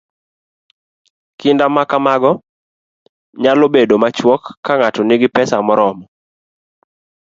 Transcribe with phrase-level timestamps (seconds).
[1.39, 2.31] Kinda ma kamago
[3.41, 6.05] nyalo bedo machuok ka ng'ato nigi pesa moromo